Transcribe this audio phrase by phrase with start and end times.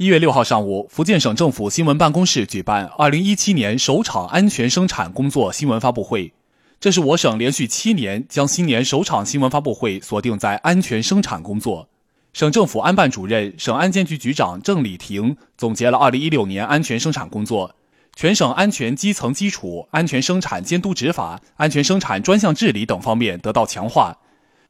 [0.00, 6.32] 一月六号上午，福建省政府新闻办公室举办二零一七年首场安全生产工作新闻发布会。
[6.80, 11.86] 这是我省连续七年将新年首场新闻发布会锁定在安全生产工作。
[12.32, 17.74] 省政府安办主任、省安监局局长郑礼婷总结了二零一六年安全生产工作，
[18.16, 24.16] 全省安全基层基础、安全生产监督执法、安全生产专项治理等方面得到强化，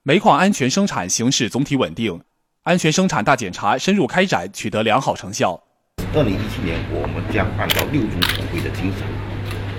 [0.03, 2.21] 煤矿安全生产形势总体稳定。
[2.65, 5.59] 安全生产大检查深入开展，取得良好成效。
[6.13, 9.03] 二零一七年，我们将按照六中全会的精神，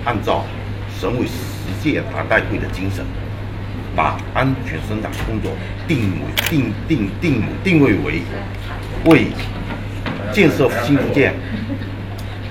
[0.04, 0.44] 按照
[0.98, 1.32] 省委十
[1.80, 3.04] 届团代会的精神，
[3.94, 5.52] 把安全生产工作
[5.86, 8.22] 定位定定定定位为
[9.04, 9.26] 为
[10.32, 11.32] 建设新福建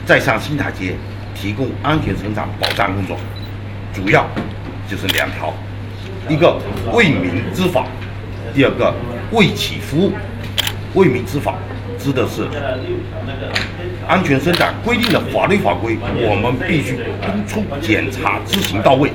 [0.06, 0.96] 再上新台阶，
[1.36, 3.18] 提供安全生产保障工作，
[3.94, 4.26] 主要
[4.90, 5.54] 就是两条：
[6.30, 6.58] 一个
[6.94, 7.86] 为民执法，
[8.54, 8.94] 第二个。
[9.32, 10.12] 为企服务，
[10.94, 11.56] 为民执法，
[11.98, 12.50] 指的是
[14.06, 19.10] 安全生产规定的法律法规，我们必须督促检查执行到位；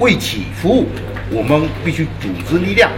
[0.00, 0.88] 为企服务，
[1.30, 2.90] 我们必须组织力量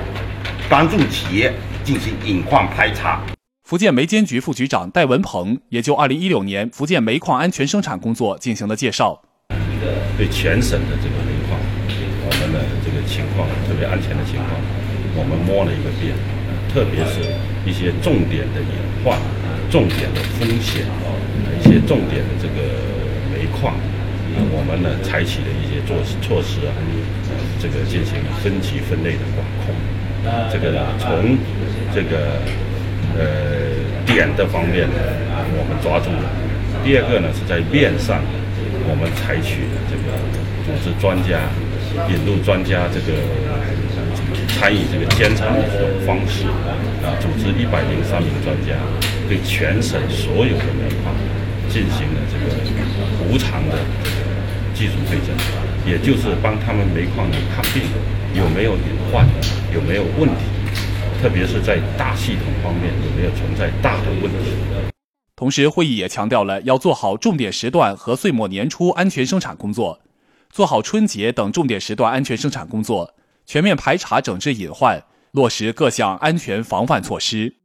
[0.67, 1.53] 帮助企业
[1.85, 3.21] 进行隐患排查。
[3.65, 9.21] 福建煤监局副局长戴文鹏也就二零一六年福建煤矿安全生产工作进行了介绍。
[10.17, 11.26] 对全省的这个
[13.07, 14.51] 情况，特别安全的情况。
[15.17, 16.13] 我们摸了一个遍，
[16.69, 17.25] 特别是
[17.65, 19.17] 一些重点的隐患、
[19.71, 20.85] 重点的风险、
[21.57, 22.61] 一些重点的这个
[23.33, 23.73] 煤矿，
[24.53, 26.75] 我们呢采取了一些措措施啊，
[27.59, 29.73] 这个进行分级分类的管控。
[30.53, 31.39] 这个呢，从
[31.95, 32.43] 这个
[33.17, 33.25] 呃
[34.05, 35.01] 点的方面呢，
[35.57, 36.29] 我们抓住了；
[36.85, 38.21] 第二个呢，是在面上，
[38.85, 40.13] 我们采取了这个
[40.67, 41.41] 组织专家、
[42.09, 43.19] 引入专家这个。
[44.59, 46.47] 参与这个监察的这种方式
[47.05, 48.73] 啊，组织一百零三名专家，
[49.29, 51.15] 对全省所有的煤矿
[51.69, 52.57] 进行了这个
[53.29, 53.77] 无偿的
[54.75, 55.37] 技术会诊，
[55.87, 57.83] 也就是帮他们煤矿呢看病
[58.35, 59.29] 有没有隐患，
[59.75, 60.45] 有没有问题，
[61.21, 64.57] 特别是在大系统方面有没有存在大的问题。
[65.37, 70.01] 同时，会议也强调了要做好重点时段和岁末年初安全生产工作，
[70.57, 73.15] 做好春节等重点时段安全生产工作。
[73.45, 77.57] 全面排查整治隐患，落实各项安全防范措施。